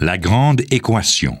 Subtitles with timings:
[0.00, 1.36] La grande équation.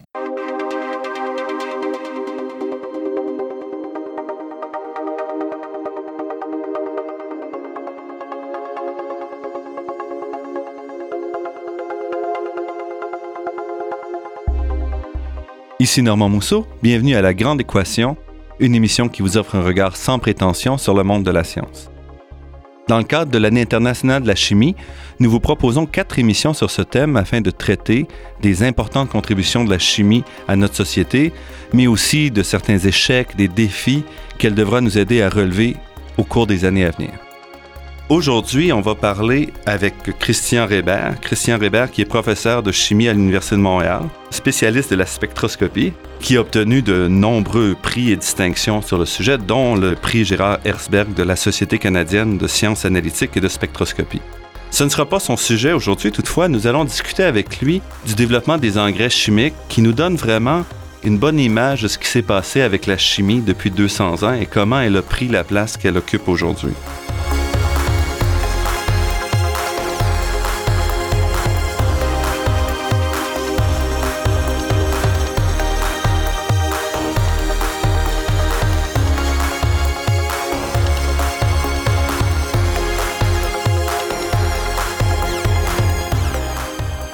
[15.78, 18.16] Ici Normand Mousseau, bienvenue à La Grande Équation,
[18.58, 21.92] une émission qui vous offre un regard sans prétention sur le monde de la science.
[22.88, 24.74] Dans le cadre de l'année internationale de la chimie,
[25.20, 28.08] nous vous proposons quatre émissions sur ce thème afin de traiter
[28.40, 31.34] des importantes contributions de la chimie à notre société,
[31.74, 34.04] mais aussi de certains échecs, des défis
[34.38, 35.76] qu'elle devra nous aider à relever
[36.16, 37.27] au cours des années à venir.
[38.10, 41.20] Aujourd'hui, on va parler avec Christian Reber.
[41.20, 41.58] Christian
[41.92, 44.00] qui est professeur de chimie à l'Université de Montréal,
[44.30, 49.36] spécialiste de la spectroscopie, qui a obtenu de nombreux prix et distinctions sur le sujet,
[49.36, 54.22] dont le prix Gérard Herzberg de la Société canadienne de sciences analytiques et de spectroscopie.
[54.70, 58.56] Ce ne sera pas son sujet aujourd'hui, toutefois, nous allons discuter avec lui du développement
[58.56, 60.64] des engrais chimiques qui nous donne vraiment
[61.04, 64.46] une bonne image de ce qui s'est passé avec la chimie depuis 200 ans et
[64.46, 66.72] comment elle a pris la place qu'elle occupe aujourd'hui.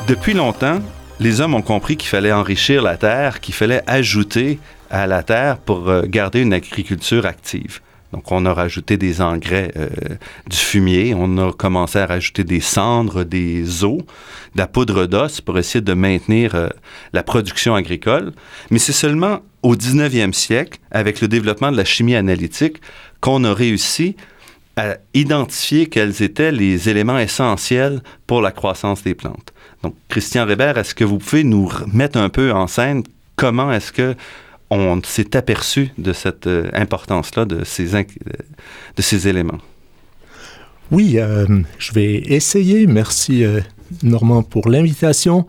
[0.07, 0.81] Depuis longtemps,
[1.19, 4.59] les hommes ont compris qu'il fallait enrichir la terre, qu'il fallait ajouter
[4.91, 7.81] à la terre pour euh, garder une agriculture active.
[8.13, 9.89] Donc, on a rajouté des engrais, euh,
[10.47, 15.41] du fumier, on a commencé à rajouter des cendres, des os, de la poudre d'os
[15.41, 16.69] pour essayer de maintenir euh,
[17.15, 18.33] la production agricole.
[18.71, 22.77] Mais c'est seulement au 19e siècle, avec le développement de la chimie analytique,
[23.23, 24.17] qu'on a réussi
[24.77, 29.54] à identifier quels étaient les éléments essentiels pour la croissance des plantes.
[29.85, 33.03] Donc, Christian Reber, est-ce que vous pouvez nous mettre un peu en scène
[33.37, 34.15] comment est-ce que
[34.71, 39.59] on s'est aperçu de cette euh, importance-là, de ces, de ces éléments?
[40.91, 41.47] Oui, euh,
[41.79, 42.87] je vais essayer.
[42.87, 43.61] Merci, euh,
[44.03, 45.47] Normand, pour l'invitation.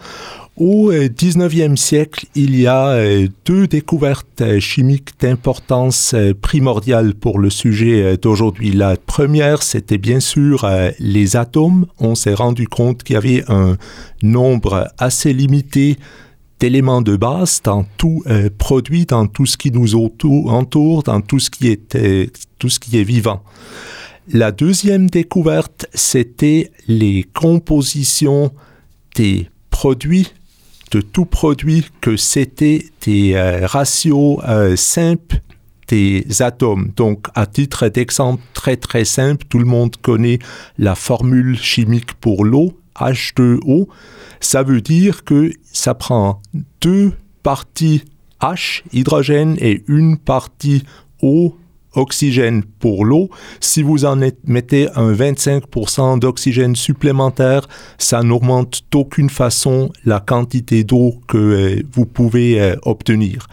[0.58, 7.40] Au 19e euh, siècle, il y a euh, deux découvertes euh, chimiques d'importance primordiale pour
[7.40, 8.72] le sujet d'aujourd'hui.
[8.72, 10.66] La première, c'était bien sûr
[11.00, 11.88] les atomes.
[12.00, 13.76] On s'est rendu compte qu'il y avait un
[14.24, 15.98] nombre assez limité
[16.62, 18.24] d'éléments de base dans tout
[18.58, 21.78] produit, dans tout ce qui nous entoure, dans tout ce qui
[22.60, 23.44] tout ce qui est vivant.
[24.32, 28.52] La deuxième découverte, c'était les compositions
[29.16, 30.30] des produits
[30.96, 35.42] de tout produit que c'était des euh, ratios euh, simples
[35.90, 36.92] des atomes.
[36.96, 40.40] Donc, à titre d'exemple très très simple, tout le monde connaît
[40.78, 43.90] la formule chimique pour l'eau, H2O.
[44.40, 46.42] Ça veut dire que ça prend
[46.80, 47.12] deux
[47.44, 48.06] parties
[48.40, 50.84] H, hydrogène, et une partie
[51.22, 51.58] O,
[51.96, 53.30] oxygène pour l'eau.
[53.60, 57.68] Si vous en mettez un 25% d'oxygène supplémentaire,
[57.98, 63.48] ça n'augmente d'aucune façon la quantité d'eau que euh, vous pouvez euh, obtenir.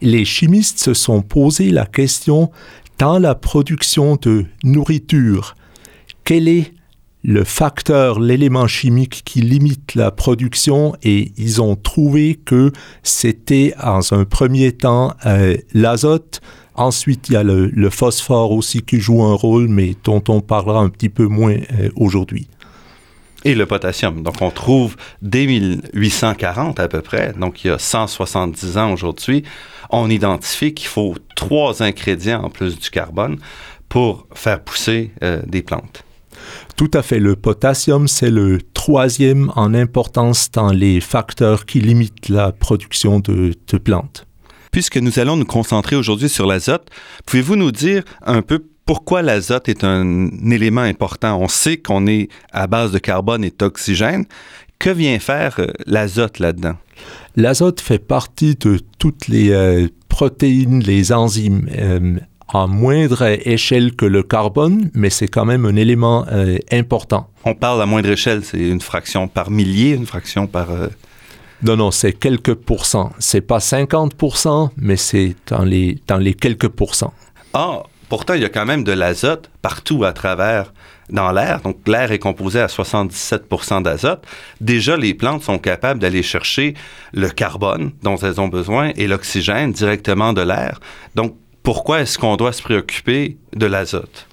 [0.00, 2.50] Les chimistes se sont posé la question
[2.98, 5.54] dans la production de nourriture,
[6.24, 6.72] quel est
[7.24, 14.00] le facteur, l'élément chimique qui limite la production et ils ont trouvé que c'était en
[14.12, 16.40] un premier temps euh, l'azote,
[16.78, 20.78] Ensuite, il y a le, phosphore aussi qui joue un rôle, mais dont on parlera
[20.78, 22.46] un petit peu moins euh, aujourd'hui.
[23.44, 24.22] Et le potassium.
[24.22, 29.42] Donc, on trouve dès 1840 à peu près, donc il y a 170 ans aujourd'hui,
[29.90, 33.38] on identifie qu'il faut trois ingrédients en plus du carbone
[33.88, 36.04] pour faire pousser euh, des plantes.
[36.78, 37.18] Tout à fait.
[37.18, 43.78] Le potassium, c'est le troisième en importance dans les facteurs qui limitent la production de
[43.78, 44.26] plantes.
[44.70, 46.88] Puisque nous allons nous concentrer aujourd'hui sur l'azote,
[47.26, 51.40] pouvez-vous nous dire un peu pourquoi l'azote est un élément important?
[51.40, 54.26] On sait qu'on est à base de carbone et d'oxygène.
[54.78, 56.76] Que vient faire euh, l'azote là-dedans?
[57.34, 61.68] L'azote fait partie de toutes les euh, protéines, les enzymes.
[61.76, 62.18] Euh,
[62.52, 66.26] à moindre échelle que le carbone, mais c'est quand même un élément
[66.72, 67.28] important.
[67.44, 70.68] On parle à moindre échelle, c'est une fraction par millier, une fraction par...
[71.62, 73.10] Non, non, c'est quelques pourcents.
[73.18, 77.12] C'est pas 50% mais c'est dans les, dans les quelques pourcents.
[77.52, 80.72] Ah, pourtant, il y a quand même de l'azote partout à travers
[81.10, 81.60] dans l'air.
[81.60, 84.24] Donc, l'air est composé à 77% d'azote.
[84.60, 86.74] Déjà, les plantes sont capables d'aller chercher
[87.12, 90.80] le carbone dont elles ont besoin et l'oxygène directement de l'air.
[91.14, 91.34] Donc,
[91.68, 94.26] pourquoi est-ce qu'on doit se préoccuper de l'azote?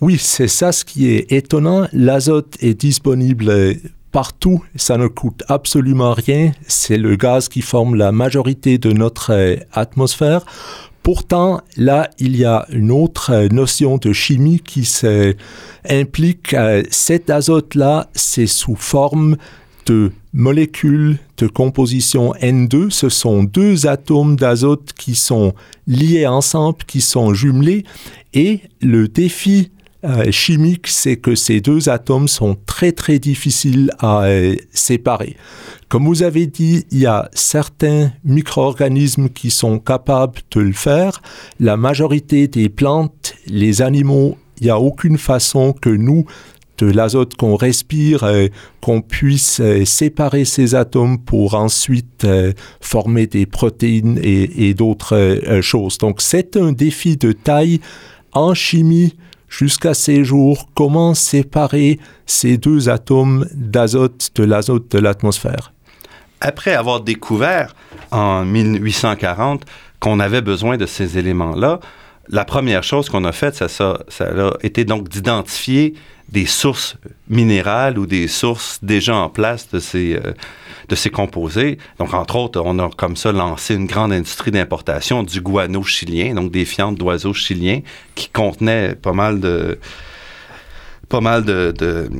[0.00, 1.86] Oui, c'est ça ce qui est étonnant.
[1.92, 3.76] L'azote est disponible
[4.10, 6.50] partout, ça ne coûte absolument rien.
[6.66, 10.44] C'est le gaz qui forme la majorité de notre euh, atmosphère.
[11.04, 14.84] Pourtant, là, il y a une autre euh, notion de chimie qui
[15.88, 19.36] implique euh, cet azote-là, c'est sous forme
[19.88, 22.90] de molécules de composition N2.
[22.90, 25.54] Ce sont deux atomes d'azote qui sont
[25.86, 27.84] liés ensemble, qui sont jumelés.
[28.34, 29.70] Et le défi
[30.04, 35.36] euh, chimique, c'est que ces deux atomes sont très très difficiles à euh, séparer.
[35.88, 41.20] Comme vous avez dit, il y a certains micro-organismes qui sont capables de le faire.
[41.58, 46.26] La majorité des plantes, les animaux, il n'y a aucune façon que nous,
[46.78, 48.46] de l'azote qu'on respire, euh,
[48.80, 52.26] qu'on puisse séparer ces atomes pour ensuite
[52.80, 55.98] former des protéines et, et d'autres choses.
[55.98, 57.80] Donc c'est un défi de taille
[58.32, 59.14] en chimie
[59.48, 65.72] jusqu'à ces jours, comment séparer ces deux atomes d'azote de l'azote de l'atmosphère?
[66.40, 67.74] Après avoir découvert
[68.10, 69.64] en 1840
[70.00, 71.80] qu'on avait besoin de ces éléments-là,
[72.30, 75.94] la première chose qu'on a faite, ça, a été donc d'identifier
[76.28, 76.96] des sources
[77.28, 80.32] minérales ou des sources déjà en place de ces, euh,
[80.88, 81.78] de ces composés.
[81.98, 86.34] Donc, entre autres, on a comme ça lancé une grande industrie d'importation du guano chilien,
[86.34, 87.80] donc des fientes d'oiseaux chiliens
[88.14, 89.78] qui contenaient pas mal de
[91.08, 92.10] pas mal de,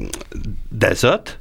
[0.72, 1.38] d'azote.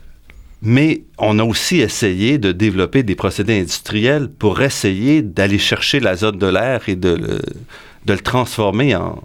[0.61, 6.37] Mais on a aussi essayé de développer des procédés industriels pour essayer d'aller chercher l'azote
[6.37, 7.39] de l'air et de le,
[8.07, 9.21] de le transformer en,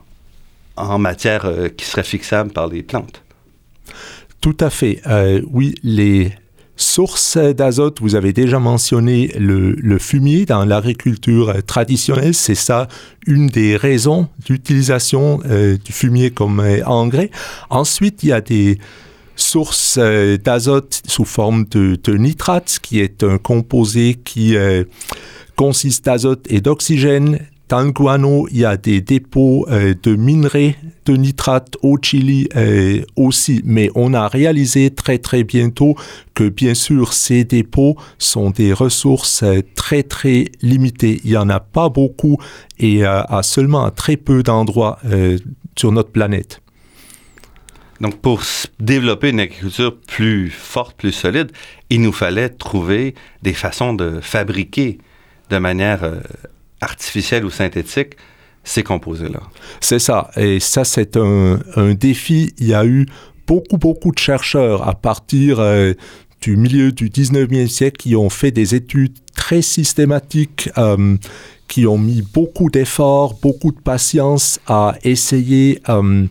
[0.77, 3.23] en matière euh, qui serait fixable par les plantes.
[4.41, 5.01] Tout à fait.
[5.07, 6.33] Euh, oui, les
[6.77, 12.35] sources d'azote, vous avez déjà mentionné le, fumier dans l'agriculture traditionnelle.
[12.35, 12.89] C'est ça
[13.27, 17.31] une des raisons d'utilisation euh, du fumier comme engrais.
[17.71, 18.79] Ensuite, il y a des
[19.37, 24.57] sources d'azote sous forme de, de, nitrate, qui est un composé qui
[25.55, 27.39] consiste d'azote et d'oxygène
[27.69, 30.77] dans le guano, il y a des dépôts euh, de minerais
[31.07, 35.97] de nitrate au Chili euh, aussi, mais on a réalisé très très bientôt
[36.35, 41.23] que bien sûr ces dépôts sont des ressources euh, très très limitées.
[41.25, 42.37] Il n'y en a pas beaucoup
[42.79, 44.99] et à seulement très peu d'endroits
[45.77, 46.61] sur notre planète.
[48.01, 48.43] Donc, pour
[48.81, 51.53] développer une agriculture plus forte, plus solide,
[51.91, 54.99] il nous fallait trouver des façons de fabriquer
[55.51, 56.03] de manière
[56.83, 58.17] artificielle ou synthétique
[58.65, 59.41] ces composés-là.
[59.81, 60.31] C'est ça.
[60.37, 61.59] Et ça, c'est un,
[61.95, 62.55] défi.
[62.59, 63.07] Il y a eu
[63.47, 65.95] beaucoup, beaucoup de chercheurs à partir euh,
[66.41, 71.17] du milieu du 19e siècle qui ont fait des études très systématiques, euh,
[71.69, 76.27] qui ont mis beaucoup d'efforts, beaucoup de patience à essayer euh,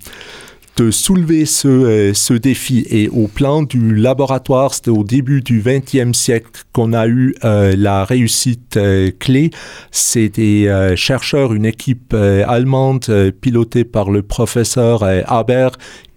[0.77, 2.85] de soulever ce, euh, ce, défi.
[2.89, 7.75] Et au plan du laboratoire, c'était au début du 20e siècle qu'on a eu euh,
[7.77, 9.51] la réussite euh, clé.
[9.91, 15.69] C'est des chercheurs, une équipe allemande pilotée par le professeur Haber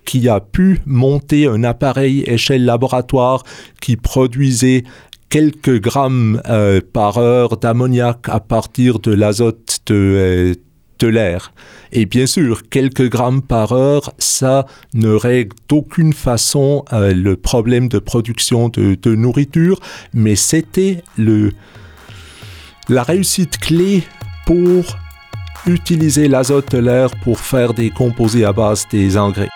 [0.05, 3.43] qui a pu monter un appareil échelle laboratoire
[3.81, 4.85] qui produisait
[5.31, 6.41] quelques grammes
[6.93, 10.55] par heure d'ammoniac à partir de l'azote de,
[11.07, 11.53] l'air.
[11.93, 17.89] Et bien sûr, quelques grammes par heure, ça ne règle d'aucune façon euh, le problème
[17.89, 19.81] de production de, de nourriture,
[20.13, 21.53] mais c'était le,
[22.89, 24.03] la réussite clé
[24.47, 24.97] pour
[25.67, 29.49] utiliser l'azote de l'air pour faire des composés à base des engrais.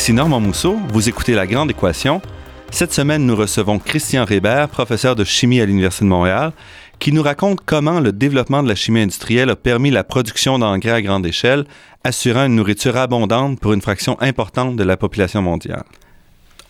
[0.00, 2.22] Ici Normand Mousseau, vous écoutez La Grande Équation.
[2.70, 6.52] Cette semaine, nous recevons Christian Rébert, professeur de chimie à l'Université de Montréal,
[6.98, 10.92] qui nous raconte comment le développement de la chimie industrielle a permis la production d'engrais
[10.92, 11.66] à grande échelle,
[12.02, 15.84] assurant une nourriture abondante pour une fraction importante de la population mondiale.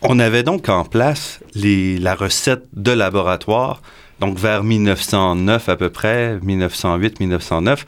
[0.03, 3.81] On avait donc en place la recette de laboratoire,
[4.19, 7.85] donc vers 1909 à peu près, 1908-1909,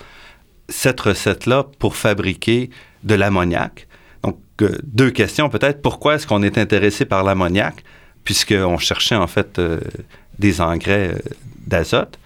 [0.68, 2.70] cette recette-là pour fabriquer
[3.02, 3.88] de l'ammoniac
[4.82, 5.82] deux questions peut-être.
[5.82, 7.84] Pourquoi est-ce qu'on est intéressé par l'ammoniac,
[8.24, 9.80] puisqu'on cherchait en fait euh,
[10.38, 11.18] des engrais euh,
[11.66, 12.18] d'azote?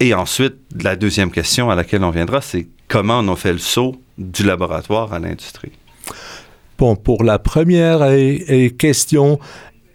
[0.00, 3.58] Et ensuite, la deuxième question à laquelle on viendra, c'est comment on a fait le
[3.58, 5.72] saut du laboratoire à l'industrie?
[6.78, 8.06] Bon, pour la première
[8.78, 9.40] question,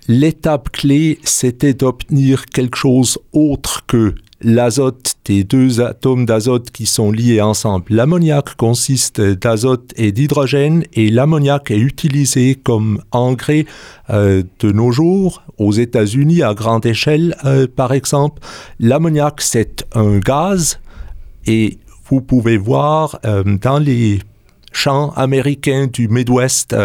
[0.09, 7.11] l'étape clé, c'était d'obtenir quelque chose autre que l'azote des deux atomes d'azote qui sont
[7.11, 7.85] liés ensemble.
[7.89, 13.65] L'ammoniac consiste d'azote et d'hydrogène et l'ammoniac est utilisé comme engrais
[14.09, 17.35] euh, de nos jours aux États-Unis à grande échelle.
[17.45, 18.41] Euh, par exemple,
[18.79, 20.79] l'ammoniac c'est un gaz
[21.45, 21.77] et
[22.09, 24.19] vous pouvez voir euh, dans les
[24.71, 26.75] champs américains du Midwest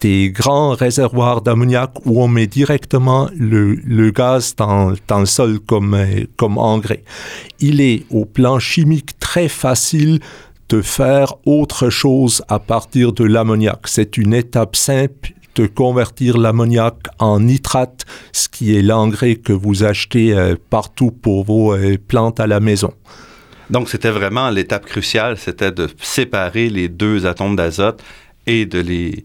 [0.00, 6.24] des grands réservoirs d'ammoniac où on met directement le, gaz dans, le sol comme, euh,
[6.36, 7.04] comme engrais.
[7.60, 10.20] Il est au plan chimique très facile
[10.68, 13.80] de faire autre chose à partir de l'ammoniac.
[13.86, 19.82] C'est une étape simple de convertir l'ammoniac en nitrate, ce qui est l'engrais que vous
[19.82, 22.92] achetez euh, partout pour vos euh, plantes à la maison.
[23.68, 28.02] Donc c'était vraiment l'étape cruciale, c'était de séparer les deux atomes d'azote
[28.46, 29.24] et de les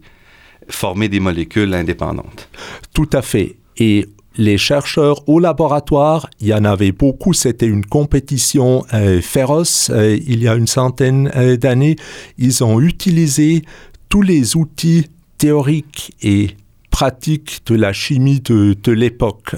[0.68, 2.48] former des molécules indépendantes.
[2.92, 3.56] Tout à fait.
[3.76, 9.90] Et les chercheurs au laboratoire, il y en avait beaucoup, c'était une compétition euh, féroce
[9.90, 11.96] euh, il y a une centaine euh, d'années.
[12.38, 13.62] Ils ont utilisé
[14.08, 15.06] tous les outils
[15.38, 16.50] théoriques et
[16.90, 19.56] pratiques de la chimie de, de l'époque.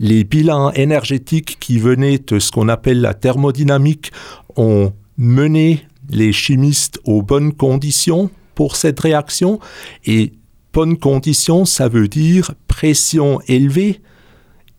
[0.00, 4.10] les bilans énergétiques qui venaient de ce qu'on appelle la thermodynamique
[4.56, 9.60] ont mené les chimistes aux bonnes conditions pour cette réaction.
[10.04, 10.32] Et
[10.72, 14.00] bonnes conditions, ça veut dire pression élevée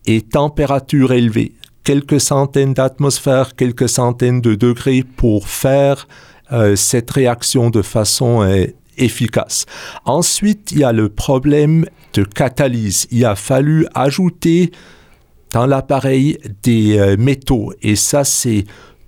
[0.06, 1.52] et température élevée.
[1.84, 6.08] Quelques centaines d'atmosphères, quelques centaines de degrés pour faire
[6.52, 8.66] euh, cette réaction de façon euh,
[8.96, 9.66] efficace.
[10.04, 13.06] Ensuite, il y a le problème de catalyse.
[13.10, 14.70] Il a fallu ajouter
[15.52, 18.64] dans l'appareil des euh, métaux et ça c'est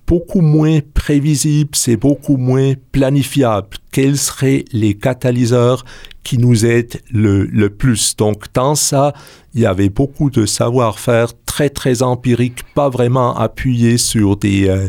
[0.06, 3.68] beaucoup moins prévisible, c'est beaucoup moins planifiable.
[3.90, 5.84] Quels seraient les catalyseurs
[6.22, 8.16] qui nous aident le, plus?
[8.16, 9.12] Donc dans ça,
[9.54, 14.88] il y avait beaucoup de savoir-faire très très empirique, pas vraiment appuyé sur des euh,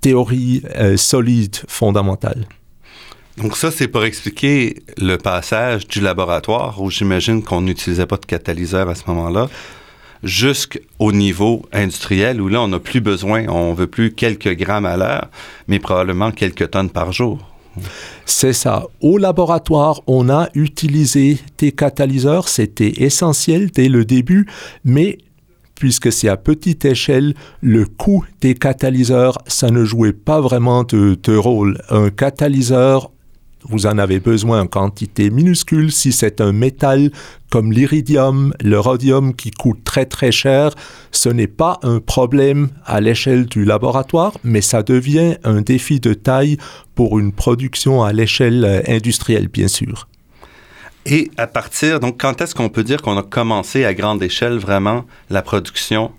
[0.00, 2.46] théories euh, solides fondamentales.
[3.36, 8.26] Donc ça, c'est pour expliquer le passage du laboratoire où j'imagine qu'on n'utilisait pas de
[8.26, 9.48] catalyseur à ce moment-là
[10.22, 14.96] jusqu'au niveau industriel où là, on n'a plus besoin, on veut plus quelques grammes à
[14.96, 15.28] l'heure,
[15.68, 17.38] mais probablement quelques tonnes par jour.
[18.26, 18.86] C'est ça.
[19.00, 24.46] Au laboratoire, on a utilisé des catalyseurs, c'était essentiel dès le début,
[24.84, 25.18] mais
[25.76, 31.18] puisque c'est à petite échelle, le coût des catalyseurs, ça ne jouait pas vraiment de,
[31.22, 31.80] de rôle.
[31.88, 33.10] Un catalyseur,
[33.62, 35.92] vous en avez besoin en quantité minuscule.
[35.92, 37.10] Si c'est un métal
[37.50, 40.74] comme l'iridium, le rhodium qui coûte très très cher,
[41.12, 46.14] ce n'est pas un problème à l'échelle du laboratoire, mais ça devient un défi de
[46.14, 46.56] taille
[46.94, 50.08] pour une production à l'échelle euh, industrielle, bien sûr.
[51.06, 54.58] Et à partir, donc quand est-ce qu'on peut dire qu'on a commencé à grande échelle
[54.58, 56.12] vraiment la production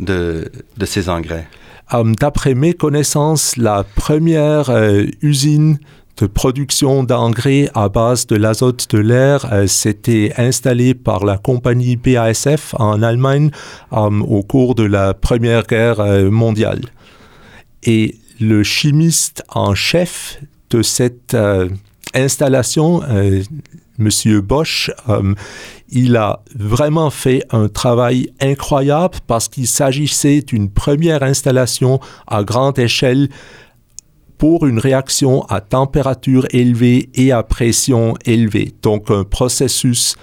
[0.00, 1.48] de, de ces engrais?
[1.92, 5.78] Um, D'après mes connaissances, la première euh, usine
[6.16, 11.96] de production d'engrais à base de l'azote de l'air euh, s'était installé par la compagnie
[11.96, 13.50] BASF en Allemagne
[13.92, 16.82] euh, au cours de la Première Guerre euh, mondiale.
[17.82, 20.40] Et le chimiste en chef
[20.70, 21.36] de cette
[22.14, 23.02] installation,
[23.98, 24.90] Monsieur Bosch,
[25.90, 32.78] il a vraiment fait un travail incroyable parce qu'il s'agissait d'une première installation à grande
[32.78, 33.28] échelle
[34.38, 38.72] pour une réaction à température élevée et à pression élevée.
[38.82, 40.16] Donc un processus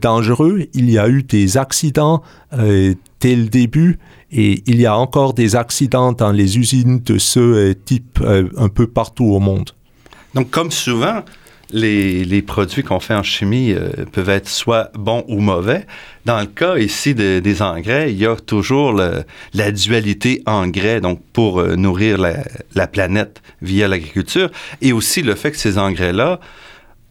[0.00, 0.66] dangereux.
[0.74, 3.98] Il y a eu des accidents euh, dès le début
[4.32, 8.48] et il y a encore des accidents dans les usines de ce euh, type euh,
[8.56, 9.70] un peu partout au monde.
[10.34, 11.22] Donc comme souvent,
[11.74, 15.86] les, produits qu'on fait en chimie euh, peuvent être soit bons ou mauvais.
[16.24, 21.60] Dans le cas ici des engrais, il y a toujours la dualité engrais, donc pour
[21.60, 24.50] euh, nourrir la, planète via l'agriculture,
[24.80, 26.38] et aussi le fait que ces engrais-là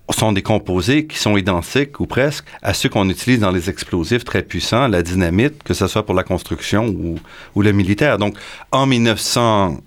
[0.09, 4.23] sont des composés qui sont identiques ou presque à ceux qu'on utilise dans les explosifs
[4.23, 7.19] très puissants, la dynamite, que ce soit pour la construction ou,
[7.55, 8.17] ou le militaire.
[8.17, 8.35] Donc,
[8.71, 9.77] en 1900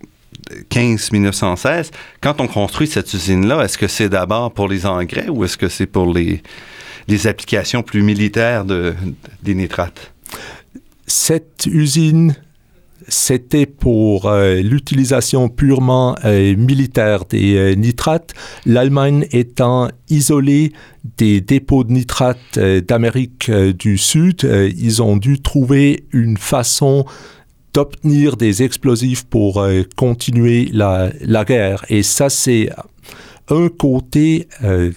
[0.71, 1.91] 1915-1916,
[2.21, 5.69] quand on construit cette usine-là, est-ce que c'est d'abord pour les engrais ou est-ce que
[5.69, 6.43] c'est pour les,
[7.09, 8.95] les applications plus militaires de,
[9.43, 10.13] des nitrates?
[11.07, 12.35] Cette usine,
[13.09, 20.73] c'était pour euh, l'utilisation purement euh, militaire des euh, nitrates, l'Allemagne étant isolée
[21.17, 24.43] des dépôts de nitrates d'Amérique du Sud,
[24.77, 27.05] ils ont dû trouver une façon
[27.77, 31.11] d'obtenir des explosifs pour euh, continuer la,
[31.45, 31.85] guerre.
[31.91, 32.71] Et ça, c'est
[33.51, 34.93] un côté euh,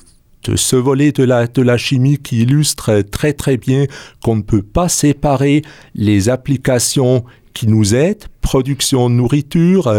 [0.46, 3.86] de ce volet de la, de la chimie qui illustre très très bien
[4.24, 5.62] qu'on ne peut pas séparer
[5.94, 9.94] les applications qui nous aident, production de nourriture.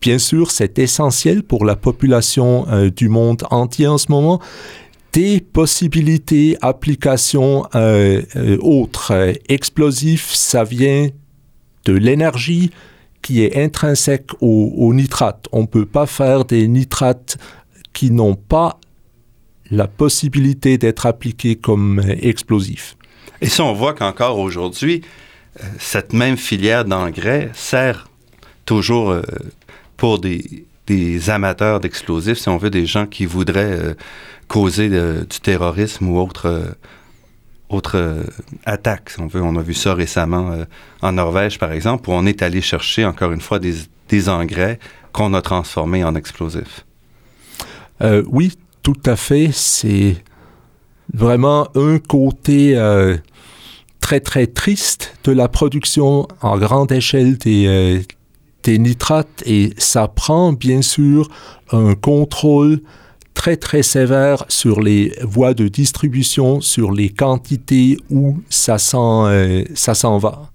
[0.00, 4.40] bien sûr, c'est essentiel pour la population du monde entier en ce moment
[5.12, 7.64] des possibilités, applications
[8.60, 9.12] autres.
[9.48, 11.08] explosifs, ça vient
[11.86, 12.70] de l'énergie
[13.22, 15.48] qui est intrinsèque au, nitrate.
[15.52, 17.38] On ne peut pas faire des nitrates
[17.92, 18.78] qui n'ont pas
[19.70, 22.96] la possibilité d'être appliqués comme explosifs.
[23.40, 25.02] Et ça, on voit qu'encore aujourd'hui,
[25.60, 28.08] euh, cette même filière d'engrais sert
[28.64, 29.22] toujours euh,
[29.96, 30.64] pour des,
[31.28, 33.94] amateurs d'explosifs, si on veut, des gens qui voudraient euh,
[34.46, 36.76] causer du terrorisme ou autre
[37.68, 38.22] autre euh,
[38.64, 39.42] attaque, on veut.
[39.42, 40.64] On a vu ça récemment euh,
[41.02, 43.74] en Norvège, par exemple, où on est allé chercher, encore une fois, des,
[44.08, 44.78] des engrais
[45.12, 46.84] qu'on a transformés en explosifs.
[48.02, 49.50] Euh, oui, tout à fait.
[49.52, 50.16] C'est
[51.12, 52.74] vraiment un côté
[54.00, 58.04] très, très triste de la production en grande échelle des,
[58.64, 61.30] des nitrates et ça prend, bien sûr,
[61.72, 62.80] un contrôle
[63.36, 69.62] très très sévère sur les voies de distribution, sur les quantités où ça s'en, euh,
[70.18, 70.50] va.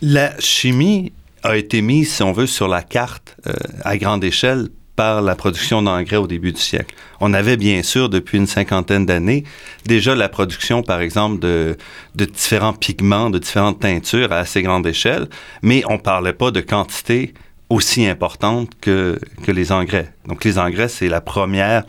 [0.00, 1.12] La chimie
[1.44, 3.52] a été mise, si on veut, sur la carte euh,
[3.84, 6.94] à grande échelle par la production d'engrais au début du siècle.
[7.20, 9.44] On avait bien sûr, depuis une cinquantaine d'années,
[9.86, 11.76] déjà la production, par exemple, de,
[12.14, 15.28] de différents pigments, de différentes teintures à assez grande échelle,
[15.62, 17.34] mais on ne parlait pas de quantité
[17.72, 20.12] aussi importante que, que les engrais.
[20.26, 21.84] Donc les engrais, c'est la première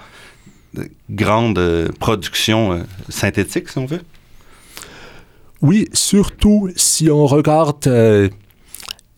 [1.09, 4.01] grande euh, production euh, synthétique, si on veut.
[5.61, 8.29] Oui, surtout si on regarde euh,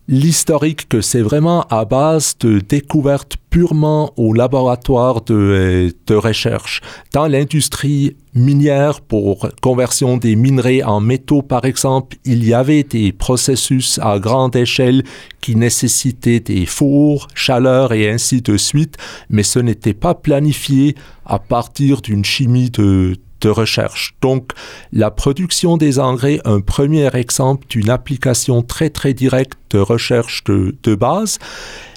[0.07, 6.81] l'historique que c'est vraiment à base de découvertes purement au laboratoire de, euh, de recherche.
[7.13, 13.13] Dans l'industrie minière pour conversion des minerais en métaux, par exemple, il y avait des
[13.13, 15.03] processus à grande échelle
[15.41, 18.97] qui nécessitaient des fours, chaleur et ainsi de suite,
[19.29, 20.95] mais ce n'était pas planifié
[21.25, 24.15] à partir d'une chimie de, de recherche.
[24.21, 24.51] Donc,
[24.91, 30.75] la production des engrais, un premier exemple d'une application très très directe de recherche de,
[30.81, 31.37] de base.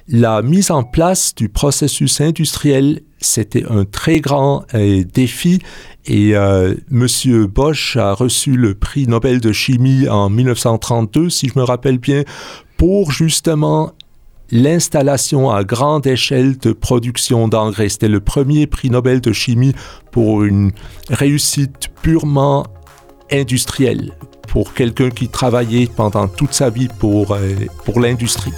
[0.09, 5.61] La mise en place du processus industriel, c'était un très grand euh, défi
[6.05, 11.59] et euh, Monsieur Bosch a reçu le prix Nobel de chimie en 1932, si je
[11.59, 12.25] me rappelle bien,
[12.77, 13.92] pour justement
[14.50, 17.88] l'installation à grande échelle de production d'engrais.
[17.88, 19.74] C'était le premier prix Nobel de chimie
[20.11, 20.72] pour une
[21.11, 22.66] réussite purement
[23.30, 24.12] industrielle,
[24.48, 28.52] pour quelqu'un qui travaillait pendant toute sa vie pour, euh, pour l'industrie.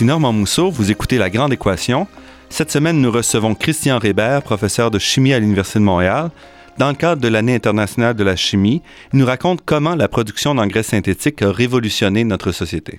[0.00, 2.06] Ici Normand Mousseau, vous écoutez La Grande Équation.
[2.48, 6.30] Cette semaine, nous recevons Christian Rébert, professeur de chimie à l'Université de Montréal.
[6.78, 8.80] Dans le cadre de l'année internationale de la chimie,
[9.12, 12.98] il nous raconte comment la production d'engrais synthétiques a révolutionné notre société.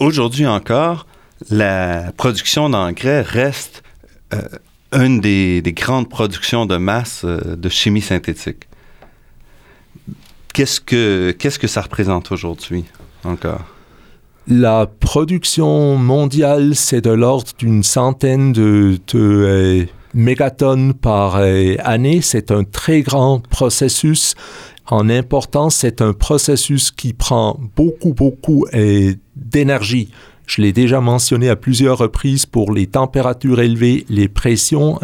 [0.00, 1.06] Aujourd'hui encore,
[1.50, 3.84] la production d'engrais reste
[4.34, 4.40] euh,
[4.90, 8.66] une des, grandes productions de masse euh, de chimie synthétique.
[10.52, 12.86] Qu'est-ce que, qu'est-ce que ça représente aujourd'hui
[13.22, 13.75] encore?
[14.48, 22.20] La production mondiale, c'est de l'ordre d'une centaine de, euh, mégatonnes par euh, année.
[22.22, 24.36] C'est un très grand processus.
[24.86, 30.10] En importance, c'est un processus qui prend beaucoup, beaucoup euh, d'énergie.
[30.46, 35.00] Je l'ai déjà mentionné à plusieurs reprises pour les températures élevées, les pressions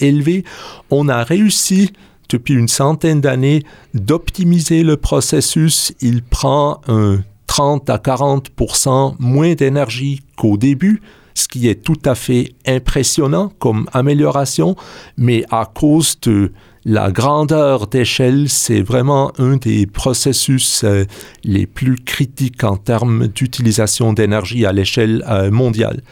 [0.00, 0.44] élevées.
[0.88, 1.92] On a réussi
[2.30, 5.92] depuis une centaine d'années d'optimiser le processus.
[6.00, 11.02] Il prend un 30 à 40% moins d'énergie qu'au début,
[11.34, 14.76] ce qui est tout à fait impressionnant comme amélioration,
[15.16, 16.52] mais à cause de
[16.84, 21.04] la grandeur d'échelle, c'est vraiment un des processus euh,
[21.44, 26.02] les plus critiques en termes d'utilisation d'énergie à l'échelle euh, mondiale.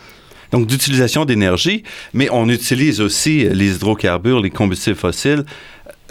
[0.53, 1.83] Donc, d'utilisation d'énergie,
[2.15, 5.45] mais on utilise aussi les hydrocarbures, les combustibles fossiles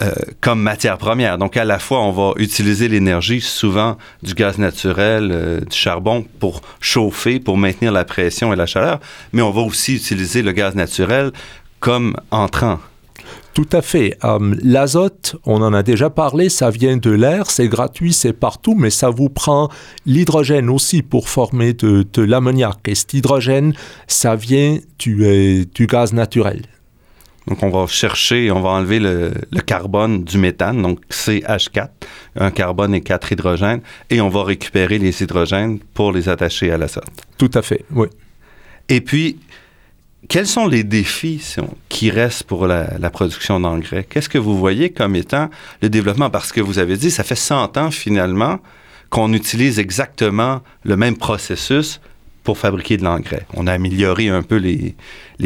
[0.02, 1.38] euh, comme matière première.
[1.38, 6.26] Donc, à la fois, on va utiliser l'énergie, souvent du gaz naturel, euh, du charbon,
[6.40, 9.00] pour chauffer, pour maintenir la pression et la chaleur,
[9.32, 11.32] mais on va aussi utiliser le gaz naturel
[11.80, 12.80] comme entrant.
[13.54, 14.18] Tout à fait.
[14.26, 18.76] Euh, l'azote, on en a déjà parlé, ça vient de l'air, c'est gratuit, c'est partout,
[18.76, 19.70] mais ça vous prend
[20.06, 22.80] l'hydrogène aussi pour former de, l'ammoniac.
[22.88, 23.74] Et cet hydrogène,
[24.08, 26.64] ça vient du, du gaz naturel.
[27.48, 31.90] Donc, on va chercher, on va enlever le, le carbone du méthane, donc CH4,
[32.40, 36.78] un carbone et quatre hydrogènes, et on va récupérer les hydrogènes pour les attacher à
[36.78, 37.06] l'azote.
[37.38, 38.08] Tout à fait, oui.
[38.90, 39.38] Et puis,
[40.28, 44.04] quels sont les défis si on- qui restent pour la, la production d'engrais?
[44.04, 45.50] Qu'est-ce que vous voyez comme étant
[45.84, 46.32] le développement?
[46.32, 48.60] Parce que vous avez dit, ça fait 100 ans finalement
[49.12, 52.02] qu'on utilise exactement le même processus
[52.46, 53.46] pour fabriquer de l'engrais.
[53.54, 54.96] On a amélioré un peu les,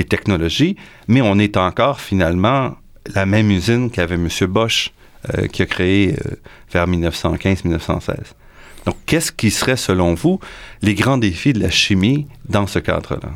[0.03, 0.75] technologies,
[1.07, 2.75] mais on est encore finalement
[3.15, 4.27] la même usine qu'avait M.
[4.47, 4.91] Bosch,
[5.33, 6.35] euh, qui a créé euh,
[6.71, 8.15] vers 1915-1916.
[8.85, 10.39] Donc, qu'est-ce qui serait, selon vous,
[10.81, 13.31] les grands défis de la chimie dans ce cadre-là?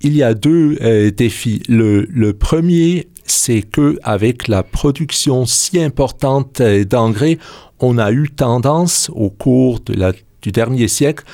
[0.00, 1.62] Il y a deux euh, défis.
[1.68, 7.38] Le, premier, c'est que avec la production si importante d'engrais,
[7.80, 11.24] on a eu tendance au cours du dernier siècle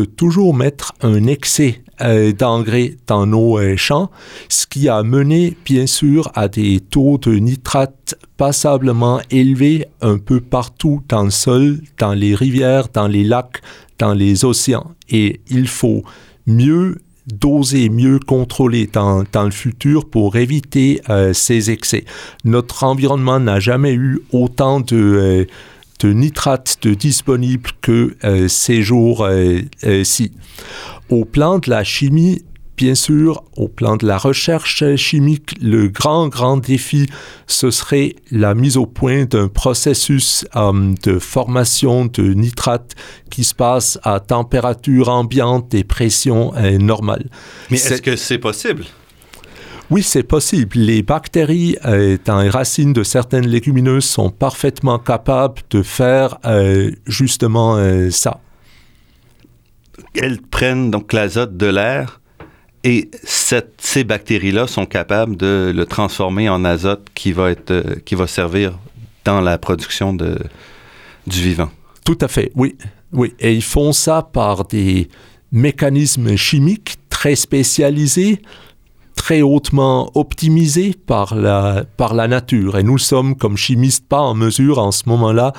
[0.00, 4.10] toujours mettre un excès euh, d'engrais dans nos euh, champs,
[4.48, 10.40] ce qui a mené bien sûr à des taux de nitrate passablement élevés un peu
[10.40, 13.62] partout dans le sol, dans les rivières, dans les lacs,
[14.00, 14.90] dans les océans.
[15.08, 16.02] Et il faut
[16.46, 22.04] mieux doser, mieux contrôler dans, dans le futur pour éviter euh, ces excès.
[22.44, 25.46] Notre environnement n'a jamais eu autant de,
[26.04, 30.32] de nitrate de disponible que euh, ces jours-ci.
[31.08, 32.42] Au plan de la chimie,
[32.76, 37.06] bien sûr, au plan de la recherche chimique, le grand, grand défi,
[37.46, 42.94] ce serait la mise au point d'un processus euh, de formation de nitrate
[43.30, 47.26] qui se passe à température ambiante et pression euh, normale.
[47.70, 48.84] Mais est-ce que c'est possible?
[49.94, 50.76] Oui, c'est possible.
[50.76, 56.90] Les bactéries euh, dans les racines de certaines légumineuses sont parfaitement capables de faire euh,
[57.06, 58.40] justement euh, ça.
[60.20, 62.20] Elles prennent donc l'azote de l'air
[62.82, 68.16] et cette- ces bactéries-là sont capables de le transformer en azote qui va, être, qui
[68.16, 68.76] va servir
[69.24, 70.36] dans la production de,
[71.28, 71.70] du vivant.
[72.04, 72.74] Tout à fait, oui.
[73.12, 73.32] oui.
[73.38, 75.08] Et ils font ça par des
[75.52, 78.42] mécanismes chimiques très spécialisés,
[79.24, 82.76] très hautement optimisés par la, par la nature.
[82.76, 85.54] Et nous sommes, comme chimistes, pas en mesure en ce moment-là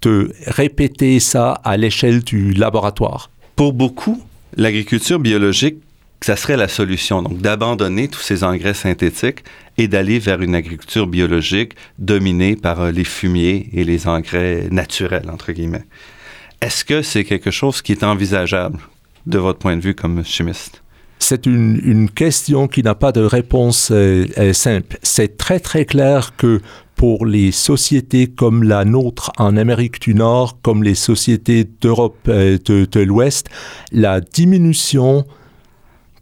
[0.00, 3.28] de répéter ça à l'échelle du laboratoire.
[3.54, 4.22] Pour beaucoup,
[4.56, 5.76] l'agriculture biologique,
[6.22, 7.20] ça serait la solution.
[7.20, 9.44] Donc, d'abandonner tous ces engrais synthétiques
[9.76, 15.28] et d'aller vers une agriculture biologique dominée par euh, les fumiers et les engrais naturels,
[15.30, 15.84] entre guillemets.
[16.62, 18.78] Est-ce que c'est quelque chose qui est envisageable
[19.26, 20.80] de votre point de vue comme chimiste?
[21.18, 24.98] C'est une, question qui n'a pas de réponse euh, euh, simple.
[25.02, 26.60] C'est très très clair que
[26.94, 32.58] pour les sociétés comme la nôtre en Amérique du Nord, comme les sociétés d'Europe euh,
[32.64, 33.48] de, de l'Ouest,
[33.92, 35.24] la diminution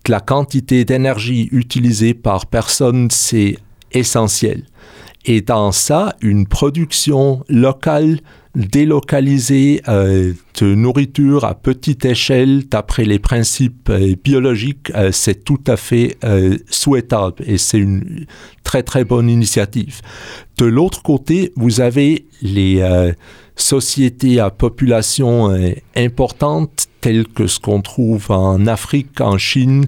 [0.04, 3.58] de la quantité d'énergie utilisée par personne, c'est
[3.92, 4.64] essentiel.
[5.24, 8.20] Et dans ça, une production locale,
[8.54, 15.62] délocalisée euh, de nourriture à petite échelle, d'après les principes euh, biologiques, euh, c'est tout
[15.66, 18.26] à fait euh, souhaitable et c'est une
[18.62, 20.00] très très bonne initiative.
[20.58, 22.82] De l'autre côté, vous avez les
[23.56, 25.54] sociétés à population
[25.96, 29.86] importante, telles que ce qu'on trouve en Afrique, en Chine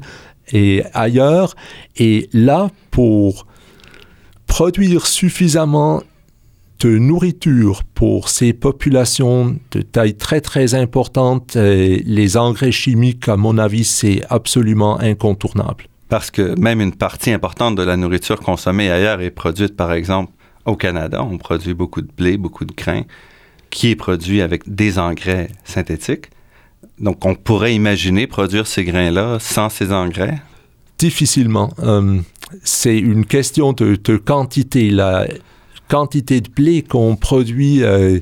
[0.52, 1.54] et ailleurs.
[1.96, 3.46] Et là, pour
[4.46, 6.02] produire suffisamment
[6.84, 13.58] nourriture pour ces populations de taille très très importante, euh, les engrais chimiques, à mon
[13.58, 15.86] avis, c'est absolument incontournable.
[16.08, 20.32] Parce que même une partie importante de la nourriture consommée ailleurs est produite, par exemple,
[20.64, 21.24] au Canada.
[21.24, 23.02] On produit beaucoup de blé, beaucoup de grains,
[23.70, 26.26] qui est produit avec des engrais synthétiques.
[27.00, 30.40] Donc, on pourrait imaginer produire ces grains-là sans ces engrais?
[30.98, 31.72] Difficilement.
[31.80, 32.20] Euh,
[32.62, 34.90] c'est une question de, de quantité.
[34.90, 35.26] La
[35.88, 38.20] quantité de blé qu'on produit, euh,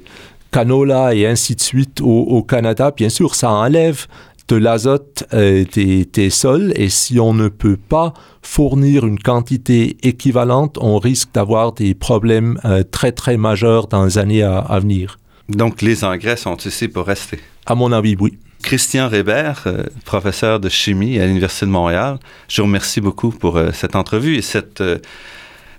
[0.51, 4.07] canola et ainsi de suite au, au Canada, bien sûr, ça enlève
[4.47, 9.97] de l'azote euh, des, des sols et si on ne peut pas fournir une quantité
[10.03, 14.79] équivalente, on risque d'avoir des problèmes euh, très très majeurs dans les années à, à
[14.81, 15.19] venir.
[15.49, 17.41] Donc, les engrais sont ici pour rester?
[17.67, 18.39] À mon avis, oui.
[18.63, 23.59] Christian Rébert, euh, professeur de chimie à l'Université de Montréal, je vous remercie beaucoup pour
[23.73, 24.83] cette entrevue et cette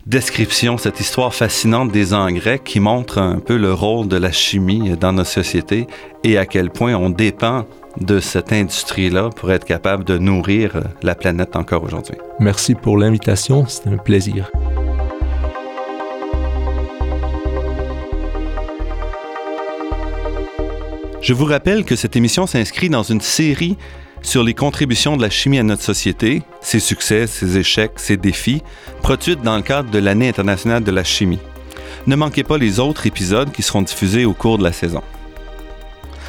[0.06, 4.92] description, cette histoire fascinante des engrais qui montre un peu le rôle de la chimie
[4.98, 5.88] dans notre société
[6.24, 7.66] et à quel point on dépend
[8.00, 12.18] de cette industrie-là pour être capable de nourrir la planète encore aujourd'hui.
[12.40, 14.52] Merci pour l'invitation, c'était un plaisir.
[21.22, 23.78] Je vous rappelle que cette émission s'inscrit dans une série
[24.26, 28.64] sur les contributions de la chimie à notre société, ses succès, ses échecs, ses défis,
[29.02, 31.40] produites dans le cadre de l'année internationale de la chimie.
[32.08, 35.04] Ne manquez pas les autres épisodes qui seront diffusés au cours de la saison.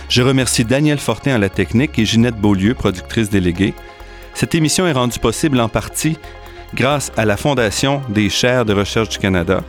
[0.09, 3.75] Je remercie Daniel Fortin à la technique et Ginette Beaulieu, productrice déléguée.
[4.35, 6.19] Cette émission est rendue possible en partie
[6.75, 9.63] grâce à la Fondation des chaires de recherche du Canada.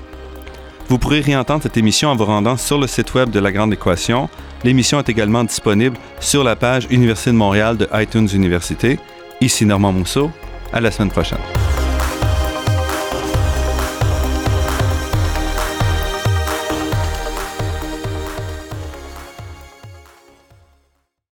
[0.89, 3.73] Vous pourrez réentendre cette émission en vous rendant sur le site web de La Grande
[3.73, 4.29] Équation.
[4.63, 8.97] L'émission est également disponible sur la page Université de Montréal de iTunes Université.
[9.41, 10.31] Ici Normand Mousseau.
[10.71, 11.39] À la semaine prochaine.